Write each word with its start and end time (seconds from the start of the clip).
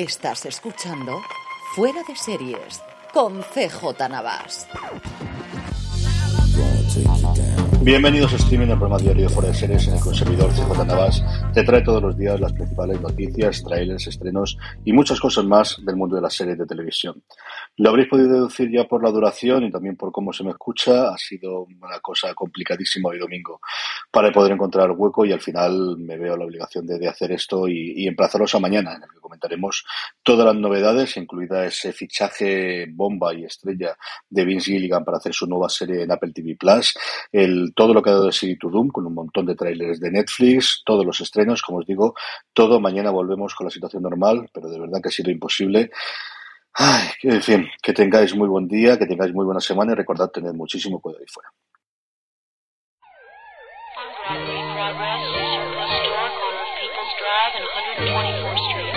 Estás 0.00 0.46
escuchando 0.46 1.20
Fuera 1.74 2.02
de 2.08 2.16
Series 2.16 2.82
con 3.12 3.42
CJ 3.42 4.08
Navas. 4.08 4.66
Bienvenidos 7.82 8.32
a 8.32 8.36
Streaming, 8.36 8.68
el 8.68 8.78
programa 8.78 8.96
diario 8.96 9.28
de 9.28 9.28
Fuera 9.28 9.50
de 9.50 9.54
Series 9.54 9.88
en 9.88 9.94
el 9.96 10.00
consumidor 10.00 10.50
CJ 10.52 10.86
Navas. 10.86 11.22
Te 11.52 11.64
trae 11.64 11.82
todos 11.82 12.00
los 12.02 12.16
días 12.16 12.40
las 12.40 12.54
principales 12.54 12.98
noticias, 12.98 13.62
trailers, 13.62 14.06
estrenos 14.06 14.56
y 14.86 14.94
muchas 14.94 15.20
cosas 15.20 15.44
más 15.44 15.76
del 15.84 15.96
mundo 15.96 16.16
de 16.16 16.22
las 16.22 16.34
series 16.34 16.56
de 16.56 16.64
televisión. 16.64 17.22
Lo 17.76 17.90
habréis 17.90 18.08
podido 18.08 18.32
deducir 18.32 18.70
ya 18.72 18.84
por 18.84 19.04
la 19.04 19.10
duración 19.10 19.64
y 19.64 19.70
también 19.70 19.96
por 19.96 20.12
cómo 20.12 20.32
se 20.32 20.44
me 20.44 20.50
escucha. 20.50 21.12
Ha 21.12 21.18
sido 21.18 21.64
una 21.64 22.00
cosa 22.00 22.32
complicadísima 22.32 23.10
hoy 23.10 23.18
domingo 23.18 23.60
para 24.10 24.32
poder 24.32 24.52
encontrar 24.52 24.90
hueco 24.90 25.24
y 25.24 25.32
al 25.32 25.40
final 25.40 25.96
me 25.98 26.18
veo 26.18 26.36
la 26.36 26.44
obligación 26.44 26.86
de, 26.86 27.08
hacer 27.08 27.32
esto 27.32 27.68
y, 27.68 27.92
y 27.96 28.06
emplazaros 28.06 28.54
a 28.54 28.60
mañana 28.60 28.94
en 28.94 29.02
el 29.02 29.08
que 29.08 29.20
comentaremos 29.20 29.84
todas 30.22 30.46
las 30.46 30.56
novedades, 30.56 31.16
incluida 31.16 31.64
ese 31.64 31.92
fichaje 31.92 32.86
bomba 32.90 33.32
y 33.34 33.44
estrella 33.44 33.96
de 34.28 34.44
Vince 34.44 34.72
Gilligan 34.72 35.04
para 35.04 35.18
hacer 35.18 35.32
su 35.32 35.46
nueva 35.46 35.68
serie 35.68 36.02
en 36.02 36.10
Apple 36.10 36.32
TV 36.32 36.56
Plus, 36.56 36.94
el, 37.32 37.72
todo 37.74 37.94
lo 37.94 38.02
que 38.02 38.10
ha 38.10 38.14
dado 38.14 38.26
de 38.26 38.32
City 38.32 38.56
to 38.56 38.68
Doom 38.68 38.88
con 38.88 39.06
un 39.06 39.14
montón 39.14 39.46
de 39.46 39.54
trailers 39.54 40.00
de 40.00 40.10
Netflix, 40.10 40.82
todos 40.84 41.04
los 41.04 41.20
estrenos, 41.20 41.62
como 41.62 41.78
os 41.78 41.86
digo, 41.86 42.14
todo. 42.52 42.80
Mañana 42.80 43.10
volvemos 43.10 43.54
con 43.54 43.66
la 43.66 43.70
situación 43.70 44.02
normal, 44.02 44.48
pero 44.52 44.68
de 44.68 44.80
verdad 44.80 45.00
que 45.02 45.08
ha 45.08 45.12
sido 45.12 45.30
imposible. 45.30 45.90
En 47.22 47.42
fin, 47.42 47.68
que 47.82 47.92
tengáis 47.92 48.34
muy 48.34 48.48
buen 48.48 48.66
día, 48.66 48.98
que 48.98 49.06
tengáis 49.06 49.34
muy 49.34 49.44
buena 49.44 49.60
semana 49.60 49.92
y 49.92 49.96
recordad 49.96 50.30
tener 50.30 50.54
muchísimo 50.54 51.00
cuidado 51.00 51.20
ahí 51.20 51.26
fuera. 51.28 51.50
Corner 55.00 56.60
of 56.60 56.68
People's 56.78 57.12
Drive 57.16 57.52
and 57.56 57.64
124th 58.04 58.60
Street. 58.68 58.94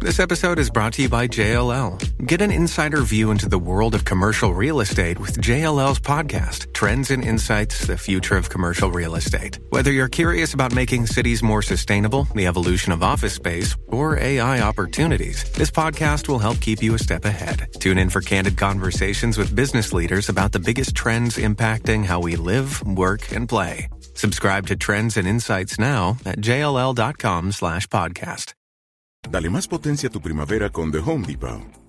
This 0.00 0.18
episode 0.18 0.58
is 0.58 0.70
brought 0.70 0.94
to 0.94 1.02
you 1.02 1.08
by 1.08 1.28
JLL. 1.28 2.07
Get 2.26 2.42
an 2.42 2.50
insider 2.50 3.02
view 3.02 3.30
into 3.30 3.48
the 3.48 3.60
world 3.60 3.94
of 3.94 4.04
commercial 4.04 4.52
real 4.52 4.80
estate 4.80 5.20
with 5.20 5.40
JLL's 5.40 6.00
podcast, 6.00 6.72
Trends 6.72 7.12
and 7.12 7.22
Insights 7.22 7.86
The 7.86 7.96
Future 7.96 8.36
of 8.36 8.50
Commercial 8.50 8.90
Real 8.90 9.14
Estate. 9.14 9.60
Whether 9.70 9.92
you're 9.92 10.08
curious 10.08 10.52
about 10.52 10.74
making 10.74 11.06
cities 11.06 11.44
more 11.44 11.62
sustainable, 11.62 12.26
the 12.34 12.48
evolution 12.48 12.92
of 12.92 13.04
office 13.04 13.34
space, 13.34 13.76
or 13.86 14.18
AI 14.18 14.60
opportunities, 14.60 15.48
this 15.52 15.70
podcast 15.70 16.26
will 16.26 16.40
help 16.40 16.60
keep 16.60 16.82
you 16.82 16.94
a 16.94 16.98
step 16.98 17.24
ahead. 17.24 17.68
Tune 17.78 17.98
in 17.98 18.10
for 18.10 18.20
candid 18.20 18.56
conversations 18.56 19.38
with 19.38 19.54
business 19.54 19.92
leaders 19.92 20.28
about 20.28 20.50
the 20.50 20.58
biggest 20.58 20.96
trends 20.96 21.36
impacting 21.36 22.04
how 22.04 22.18
we 22.18 22.34
live, 22.34 22.84
work, 22.84 23.30
and 23.32 23.48
play. 23.48 23.88
Subscribe 24.14 24.66
to 24.66 24.74
Trends 24.74 25.16
and 25.16 25.28
Insights 25.28 25.78
now 25.78 26.16
at 26.26 26.38
jll.com 26.38 27.52
slash 27.52 27.86
podcast. 27.86 28.54
Dale 29.30 29.50
más 29.50 29.68
potencia 29.68 30.08
a 30.08 30.10
tu 30.10 30.20
primavera 30.20 30.68
con 30.70 30.90
The 30.90 31.00
Home 31.00 31.24
Depot. 31.24 31.87